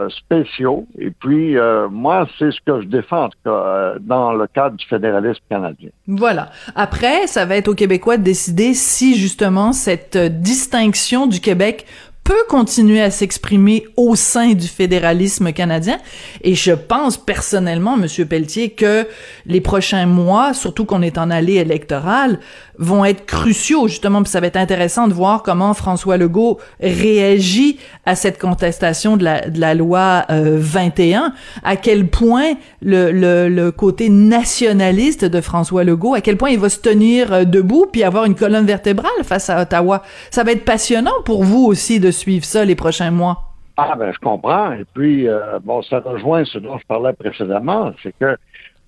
spéciaux. 0.08 0.86
Et 0.98 1.10
puis, 1.10 1.56
euh, 1.56 1.88
moi, 1.88 2.28
c'est 2.38 2.50
ce 2.50 2.58
que 2.64 2.80
je 2.80 2.86
défends, 2.86 3.24
en 3.24 3.28
tout 3.28 3.38
cas, 3.44 3.50
euh, 3.50 3.98
dans 4.00 4.32
le 4.32 4.46
cadre 4.46 4.76
du 4.76 4.86
fédéralisme 4.86 5.42
canadien. 5.50 5.90
Voilà. 6.06 6.50
Après, 6.74 7.26
ça 7.26 7.44
va 7.44 7.56
être 7.56 7.68
aux 7.68 7.74
Québécois 7.74 8.16
de 8.16 8.22
décider 8.22 8.74
si, 8.74 9.16
justement, 9.16 9.72
cette 9.72 10.16
distinction 10.16 11.26
du 11.26 11.40
Québec 11.40 11.86
peut 12.28 12.44
continuer 12.46 13.00
à 13.00 13.10
s'exprimer 13.10 13.86
au 13.96 14.14
sein 14.14 14.52
du 14.52 14.68
fédéralisme 14.68 15.50
canadien. 15.54 15.98
Et 16.42 16.54
je 16.54 16.72
pense 16.72 17.16
personnellement, 17.16 17.96
Monsieur 17.96 18.26
Pelletier, 18.26 18.68
que 18.68 19.06
les 19.46 19.62
prochains 19.62 20.04
mois, 20.04 20.52
surtout 20.52 20.84
qu'on 20.84 21.00
est 21.00 21.16
en 21.16 21.30
allée 21.30 21.54
électorale, 21.54 22.38
vont 22.78 23.04
être 23.04 23.26
cruciaux 23.26 23.88
justement. 23.88 24.22
Puis 24.22 24.30
ça 24.30 24.40
va 24.40 24.46
être 24.46 24.56
intéressant 24.56 25.08
de 25.08 25.12
voir 25.12 25.42
comment 25.42 25.74
François 25.74 26.16
Legault 26.16 26.58
réagit 26.80 27.78
à 28.06 28.14
cette 28.14 28.38
contestation 28.40 29.16
de 29.16 29.24
la, 29.24 29.48
de 29.48 29.60
la 29.60 29.74
loi 29.74 30.24
21. 30.28 31.22
Euh, 31.22 31.28
à 31.64 31.76
quel 31.76 32.06
point 32.08 32.54
le, 32.80 33.10
le, 33.10 33.70
côté 33.70 34.08
nationaliste 34.08 35.24
de 35.24 35.40
François 35.40 35.84
Legault, 35.84 36.14
à 36.14 36.20
quel 36.20 36.36
point 36.36 36.50
il 36.50 36.58
va 36.58 36.68
se 36.68 36.80
tenir 36.80 37.32
euh, 37.32 37.44
debout 37.44 37.86
puis 37.92 38.02
avoir 38.02 38.24
une 38.24 38.34
colonne 38.34 38.66
vertébrale 38.66 39.10
face 39.24 39.50
à 39.50 39.62
Ottawa. 39.62 40.02
Ça 40.30 40.44
va 40.44 40.52
être 40.52 40.64
passionnant 40.64 41.22
pour 41.24 41.44
vous 41.44 41.64
aussi 41.64 42.00
de 42.00 42.10
suivre 42.10 42.44
ça 42.44 42.64
les 42.64 42.74
prochains 42.74 43.10
mois. 43.10 43.44
Ah 43.76 43.94
ben 43.96 44.12
je 44.12 44.18
comprends. 44.18 44.72
Et 44.72 44.84
puis 44.94 45.28
euh, 45.28 45.58
bon, 45.62 45.82
ça 45.82 46.00
rejoint 46.00 46.44
ce 46.44 46.58
dont 46.58 46.78
je 46.78 46.86
parlais 46.86 47.12
précédemment, 47.12 47.92
c'est 48.02 48.14
que 48.18 48.36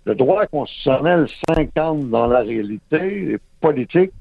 le 0.04 0.14
droit 0.14 0.46
constitutionnel 0.46 1.26
s'incarne 1.48 2.08
dans 2.10 2.26
la 2.26 2.40
réalité 2.40 3.38
politique 3.60 4.12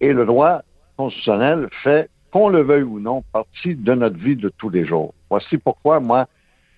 et 0.00 0.12
le 0.12 0.26
droit 0.26 0.62
constitutionnel 0.96 1.68
fait, 1.82 2.10
qu'on 2.30 2.48
le 2.48 2.62
veuille 2.62 2.82
ou 2.82 3.00
non, 3.00 3.22
partie 3.32 3.74
de 3.74 3.94
notre 3.94 4.16
vie 4.16 4.36
de 4.36 4.50
tous 4.56 4.70
les 4.70 4.84
jours. 4.84 5.14
Voici 5.30 5.58
pourquoi 5.58 6.00
moi 6.00 6.26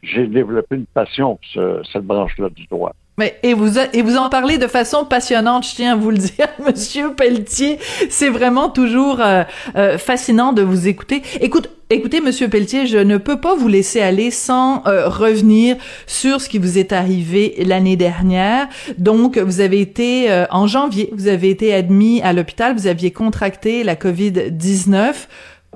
j'ai 0.02 0.26
développé 0.26 0.76
une 0.76 0.86
passion 0.86 1.38
pour 1.54 1.86
cette 1.90 2.04
branche-là 2.04 2.50
du 2.50 2.66
droit. 2.66 2.94
Mais, 3.16 3.38
et 3.44 3.54
vous, 3.54 4.16
en 4.16 4.28
parlez 4.28 4.58
de 4.58 4.66
façon 4.66 5.04
passionnante, 5.04 5.64
je 5.64 5.76
tiens 5.76 5.92
à 5.92 5.96
vous 5.96 6.10
le 6.10 6.18
dire, 6.36 6.48
Monsieur 6.66 7.14
Pelletier. 7.14 7.78
C'est 8.10 8.28
vraiment 8.28 8.68
toujours 8.68 9.20
euh, 9.20 9.44
euh, 9.76 9.98
fascinant 9.98 10.52
de 10.52 10.62
vous 10.62 10.88
écouter. 10.88 11.22
Écoute, 11.40 11.70
écoutez, 11.94 12.20
Monsieur 12.20 12.48
Pelletier, 12.48 12.86
je 12.86 12.98
ne 12.98 13.16
peux 13.16 13.40
pas 13.40 13.54
vous 13.54 13.68
laisser 13.68 14.00
aller 14.00 14.30
sans 14.30 14.86
euh, 14.86 15.08
revenir 15.08 15.76
sur 16.06 16.40
ce 16.40 16.48
qui 16.48 16.58
vous 16.58 16.78
est 16.78 16.92
arrivé 16.92 17.54
l'année 17.64 17.96
dernière. 17.96 18.68
Donc, 18.98 19.38
vous 19.38 19.60
avez 19.60 19.80
été 19.80 20.44
en 20.50 20.66
janvier, 20.66 21.10
vous 21.12 21.28
avez 21.28 21.50
été 21.50 21.72
admis 21.72 22.20
à 22.22 22.32
l'hôpital, 22.32 22.74
vous 22.74 22.86
aviez 22.86 23.10
contracté 23.10 23.84
la 23.84 23.94
COVID-19 23.94 25.14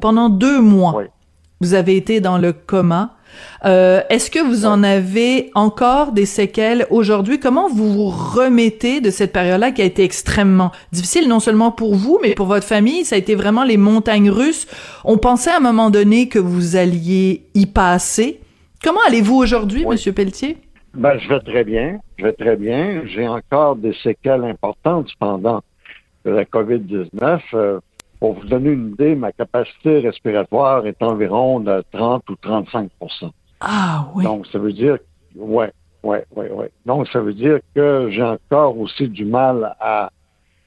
pendant 0.01 0.29
deux 0.29 0.61
mois. 0.61 1.03
Vous 1.61 1.75
avez 1.75 1.97
été 1.97 2.21
dans 2.21 2.39
le 2.39 2.53
coma. 2.53 3.18
Euh, 3.65 4.01
Est-ce 4.09 4.31
que 4.31 4.39
vous 4.39 4.67
en 4.67 4.83
avez 4.83 5.51
encore 5.55 6.13
des 6.13 6.27
séquelles 6.27 6.87
aujourd'hui? 6.91 7.41
Comment 7.41 7.69
vous 7.69 7.93
vous 7.93 8.09
remettez 8.09 9.01
de 9.01 9.11
cette 9.11 9.33
période-là 9.33 9.73
qui 9.73 9.83
a 9.83 9.85
été 9.85 10.05
extrêmement 10.05 10.71
difficile, 10.93 11.29
non 11.29 11.41
seulement 11.41 11.71
pour 11.71 11.95
vous, 11.95 12.19
mais 12.23 12.35
pour 12.35 12.47
votre 12.47 12.67
famille? 12.67 13.05
Ça 13.05 13.17
a 13.17 13.19
été 13.19 13.35
vraiment 13.35 13.65
les 13.65 13.77
montagnes 13.77 14.31
russes. 14.31 14.67
On 15.05 15.19
pensait 15.19 15.51
à 15.51 15.57
un 15.57 15.61
moment 15.61 15.91
donné 15.91 16.29
que 16.29 16.39
vous 16.39 16.77
alliez 16.77 17.43
y 17.55 17.67
passer. 17.67 18.41
Comment 18.83 19.01
allez-vous 19.07 19.37
aujourd'hui, 19.37 19.85
Monsieur 19.87 20.13
Pelletier? 20.13 20.57
Ben, 20.95 21.19
je 21.19 21.29
vais 21.29 21.41
très 21.41 21.65
bien. 21.65 21.99
Je 22.17 22.25
vais 22.25 22.33
très 22.33 22.57
bien. 22.57 23.03
J'ai 23.07 23.29
encore 23.29 23.77
des 23.77 23.95
séquelles 24.03 24.45
importantes 24.45 25.09
cependant 25.09 25.63
de 26.25 26.31
la 26.31 26.45
COVID-19. 26.45 27.41
Euh, 27.55 27.81
pour 28.21 28.35
vous 28.35 28.47
donner 28.47 28.71
une 28.71 28.89
idée, 28.91 29.15
ma 29.15 29.33
capacité 29.33 30.01
respiratoire 30.01 30.87
est 30.87 31.03
environ 31.03 31.61
de 31.61 31.85
30 31.93 32.29
ou 32.31 32.35
35% 32.35 33.31
Ah 33.61 34.09
oui. 34.15 34.25
Donc, 34.25 34.47
ça 34.49 34.59
veut 34.59 34.73
dire, 34.73 34.99
ouais, 35.37 35.73
ouais, 36.03 36.25
ouais, 36.35 36.51
ouais. 36.51 36.71
Donc, 36.85 37.09
ça 37.09 37.21
veut 37.21 37.35
dire 37.35 37.61
que 37.75 38.09
j'ai 38.11 38.23
encore 38.23 38.79
aussi 38.79 39.09
du 39.09 39.25
mal 39.25 39.77
à 39.81 40.11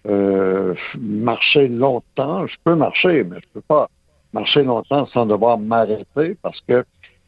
euh, 0.08 0.74
marcher 0.98 1.68
longtemps. 1.68 2.48
Je 2.48 2.56
peux 2.64 2.76
marcher, 2.76 3.24
mais 3.24 3.38
je 3.42 3.48
peux 3.54 3.62
pas 3.62 3.90
marcher 4.34 4.64
longtemps 4.64 5.06
sans 5.08 5.26
devoir 5.26 5.58
m'arrêter 5.58 6.38
parce 6.42 6.60
que 6.68 6.86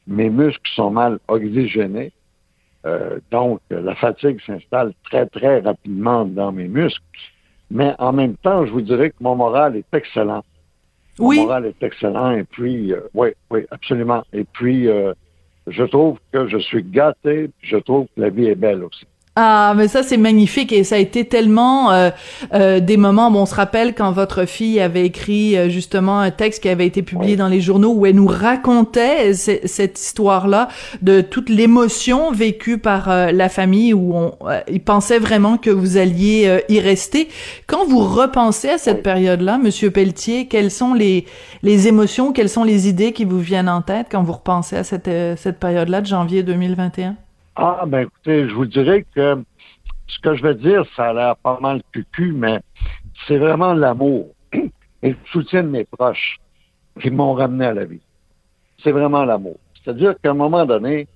mes 0.08 0.30
muscles 0.30 0.70
sont 0.76 0.90
mal 0.90 1.20
oxygénés. 1.28 2.12
Euh, 2.86 3.20
donc, 3.32 3.60
la 3.70 3.96
fatigue 3.96 4.40
s'installe 4.46 4.94
très, 5.06 5.26
très 5.28 5.60
rapidement 5.60 6.26
dans 6.26 6.52
mes 6.52 6.68
muscles. 6.68 7.02
Mais 7.74 7.96
en 7.98 8.14
même 8.14 8.38
temps, 8.38 8.68
je 8.68 8.72
vous 8.72 8.82
dirais 8.82 9.10
que 9.10 9.16
mon 9.20 9.36
moral 9.36 9.76
est 9.76 9.98
excellent. 9.98 10.44
Oui. 11.18 11.38
Mon 11.38 11.46
moral 11.46 11.66
est 11.66 11.84
excellent. 11.84 12.32
Et 12.32 12.44
puis, 12.44 12.94
euh, 12.94 13.02
oui, 13.16 13.30
oui, 13.50 13.66
absolument. 13.72 14.24
Et 14.32 14.44
puis, 14.44 14.88
euh, 14.88 15.14
je 15.66 15.84
trouve 15.84 16.20
que 16.32 16.48
je 16.48 16.60
suis 16.60 16.84
gâté. 16.84 17.50
Je 17.64 17.78
trouve 17.78 18.06
que 18.16 18.22
la 18.22 18.30
vie 18.30 18.46
est 18.46 18.56
belle 18.56 18.84
aussi. 18.84 19.08
Ah, 19.36 19.74
mais 19.76 19.88
ça 19.88 20.04
c'est 20.04 20.18
magnifique 20.18 20.72
et 20.72 20.84
ça 20.84 20.94
a 20.94 21.00
été 21.00 21.26
tellement 21.26 21.92
euh, 21.92 22.12
euh, 22.54 22.80
des 22.80 22.98
moments. 22.98 23.32
Bon, 23.32 23.42
on 23.42 23.46
se 23.48 23.56
rappelle 23.56 23.96
quand 23.96 24.12
votre 24.12 24.46
fille 24.46 24.80
avait 24.80 25.08
écrit 25.08 25.58
euh, 25.58 25.70
justement 25.70 26.20
un 26.20 26.30
texte 26.30 26.62
qui 26.62 26.70
avait 26.70 26.86
été 26.86 27.02
publié 27.02 27.36
dans 27.36 27.48
les 27.48 27.60
journaux 27.60 27.94
où 27.94 28.06
elle 28.06 28.18
nous 28.18 28.28
racontait 28.28 29.34
cette 29.34 30.00
histoire-là 30.00 30.68
de 31.02 31.22
toute 31.22 31.50
l'émotion 31.50 32.32
vécue 32.32 32.78
par 32.78 33.10
euh, 33.10 33.32
la 33.32 33.50
famille 33.50 33.96
où 33.96 34.16
on, 34.16 34.36
il 34.72 34.84
pensait 34.84 35.18
vraiment 35.18 35.58
que 35.58 35.72
vous 35.72 35.98
alliez 35.98 36.62
y 36.70 36.80
rester. 36.80 37.28
Quand 37.66 37.86
vous 37.88 38.02
repensez 38.02 38.70
à 38.70 38.78
cette 38.78 39.02
période-là, 39.02 39.58
Monsieur 39.58 39.90
Pelletier, 39.90 40.46
quelles 40.46 40.70
sont 40.70 40.94
les 40.94 41.26
les 41.64 41.88
émotions, 41.88 42.34
quelles 42.34 42.50
sont 42.50 42.64
les 42.64 42.88
idées 42.88 43.14
qui 43.14 43.26
vous 43.26 43.40
viennent 43.40 43.70
en 43.70 43.82
tête 43.82 44.08
quand 44.12 44.22
vous 44.22 44.34
repensez 44.34 44.76
à 44.76 44.84
cette 44.84 45.10
cette 45.38 45.60
période-là 45.60 46.02
de 46.02 46.06
janvier 46.06 46.44
2021? 46.44 47.16
Ah, 47.56 47.84
ben 47.86 48.02
écoutez, 48.02 48.50
je 48.50 48.54
vous 48.56 48.66
dirais 48.66 49.06
que 49.14 49.44
ce 50.08 50.20
que 50.20 50.34
je 50.34 50.42
vais 50.42 50.56
dire, 50.56 50.86
ça 50.96 51.10
a 51.10 51.14
l'air 51.14 51.36
pas 51.38 51.60
mal 51.62 51.84
cucu, 51.92 52.32
mais 52.32 52.60
c'est 53.28 53.38
vraiment 53.38 53.74
l'amour 53.74 54.30
et 54.54 55.10
le 55.12 55.18
soutien 55.32 55.62
de 55.62 55.70
mes 55.70 55.86
proches 55.86 56.40
qui 57.00 57.12
m'ont 57.12 57.34
ramené 57.34 57.66
à 57.66 57.74
la 57.74 57.86
vie. 57.86 58.02
C'est 58.84 58.92
vraiment 58.92 59.24
l'amour. 59.24 59.58
C'est-à-dire 59.76 60.16
qu'à 60.20 60.32
un 60.32 60.36
moment 60.36 60.66
donné, 60.66 61.08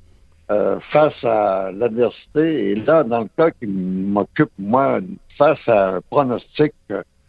euh, 0.52 0.80
face 0.92 1.24
à 1.24 1.72
l'adversité, 1.72 2.70
et 2.70 2.76
là, 2.76 3.04
dans 3.04 3.22
le 3.22 3.30
cas 3.36 3.50
qui 3.50 3.66
m'occupe, 3.66 4.52
moi, 4.60 5.00
face 5.40 5.68
à 5.68 5.96
un 5.96 6.02
pronostic 6.02 6.74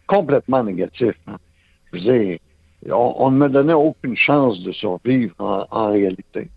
complètement 0.05 0.63
négatif, 0.63 1.15
hein, 1.25 1.37
je 1.91 1.97
veux 1.97 2.03
dire, 2.03 2.39
on, 2.91 3.31
ne 3.31 3.37
me 3.37 3.49
donnait 3.49 3.73
aucune 3.73 4.15
chance 4.15 4.61
de 4.61 4.71
survivre 4.71 5.67
en 5.71 5.91
réalité. 5.91 6.49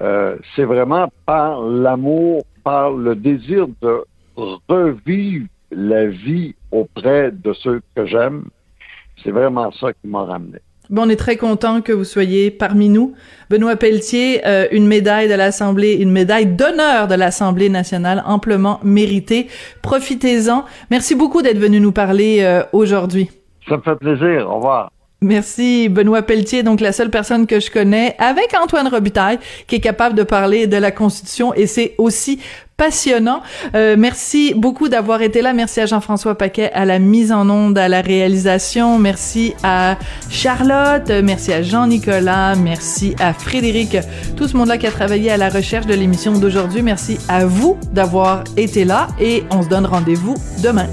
Euh, 0.00 0.36
c'est 0.54 0.64
vraiment 0.64 1.10
par 1.24 1.62
l'amour, 1.62 2.44
par 2.64 2.90
le 2.90 3.14
désir 3.14 3.66
de 3.80 4.04
revivre 4.68 5.46
la 5.70 6.06
vie 6.06 6.54
auprès 6.70 7.30
de 7.32 7.52
ceux 7.52 7.80
que 7.94 8.06
j'aime. 8.06 8.44
C'est 9.22 9.30
vraiment 9.30 9.72
ça 9.72 9.92
qui 9.92 10.06
m'a 10.08 10.24
ramené. 10.24 10.58
Bon, 10.88 11.06
on 11.06 11.08
est 11.08 11.16
très 11.16 11.36
content 11.36 11.80
que 11.80 11.92
vous 11.92 12.04
soyez 12.04 12.52
parmi 12.52 12.88
nous. 12.88 13.14
Benoît 13.50 13.74
Pelletier, 13.74 14.46
euh, 14.46 14.68
une 14.70 14.86
médaille 14.86 15.28
de 15.28 15.34
l'Assemblée, 15.34 15.94
une 15.94 16.12
médaille 16.12 16.46
d'honneur 16.46 17.08
de 17.08 17.14
l'Assemblée 17.16 17.68
nationale 17.68 18.22
amplement 18.24 18.78
méritée. 18.84 19.48
Profitez-en. 19.82 20.64
Merci 20.90 21.16
beaucoup 21.16 21.42
d'être 21.42 21.58
venu 21.58 21.80
nous 21.80 21.90
parler 21.90 22.38
euh, 22.42 22.62
aujourd'hui. 22.72 23.30
Ça 23.68 23.78
me 23.78 23.82
fait 23.82 23.96
plaisir. 23.96 24.48
Au 24.48 24.56
revoir. 24.56 24.92
Merci 25.22 25.88
Benoît 25.88 26.22
Pelletier, 26.22 26.62
donc 26.62 26.80
la 26.80 26.92
seule 26.92 27.10
personne 27.10 27.46
que 27.46 27.58
je 27.58 27.70
connais 27.70 28.14
avec 28.18 28.54
Antoine 28.60 28.86
Robitaille 28.86 29.38
qui 29.66 29.76
est 29.76 29.80
capable 29.80 30.14
de 30.14 30.22
parler 30.22 30.66
de 30.66 30.76
la 30.76 30.90
Constitution 30.90 31.54
et 31.54 31.66
c'est 31.66 31.94
aussi 31.96 32.38
passionnant. 32.76 33.40
Euh, 33.74 33.96
merci 33.98 34.52
beaucoup 34.54 34.90
d'avoir 34.90 35.22
été 35.22 35.40
là. 35.40 35.54
Merci 35.54 35.80
à 35.80 35.86
Jean-François 35.86 36.36
Paquet 36.36 36.70
à 36.74 36.84
la 36.84 36.98
mise 36.98 37.32
en 37.32 37.48
onde, 37.48 37.78
à 37.78 37.88
la 37.88 38.02
réalisation. 38.02 38.98
Merci 38.98 39.54
à 39.62 39.96
Charlotte. 40.28 41.10
Merci 41.24 41.54
à 41.54 41.62
Jean-Nicolas. 41.62 42.54
Merci 42.54 43.16
à 43.18 43.32
Frédéric. 43.32 43.96
Tout 44.36 44.48
ce 44.48 44.56
monde-là 44.56 44.76
qui 44.76 44.86
a 44.86 44.90
travaillé 44.90 45.30
à 45.30 45.38
la 45.38 45.48
recherche 45.48 45.86
de 45.86 45.94
l'émission 45.94 46.32
d'aujourd'hui. 46.32 46.82
Merci 46.82 47.18
à 47.28 47.46
vous 47.46 47.78
d'avoir 47.92 48.44
été 48.58 48.84
là 48.84 49.08
et 49.18 49.44
on 49.50 49.62
se 49.62 49.68
donne 49.68 49.86
rendez-vous 49.86 50.34
demain. 50.62 50.88